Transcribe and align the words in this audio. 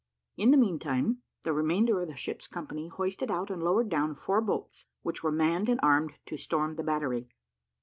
In 0.35 0.49
the 0.49 0.57
meantime, 0.57 1.21
the 1.43 1.53
remainder 1.53 1.99
of 2.01 2.07
the 2.07 2.15
ship's 2.15 2.47
company 2.47 2.87
hoisted 2.87 3.29
out 3.29 3.51
and 3.51 3.61
lowered 3.61 3.87
down 3.89 4.15
four 4.15 4.41
boats, 4.41 4.87
which 5.03 5.21
were 5.21 5.31
manned 5.31 5.69
and 5.69 5.79
armed 5.83 6.13
to 6.25 6.37
storm 6.37 6.75
the 6.75 6.83
battery. 6.83 7.29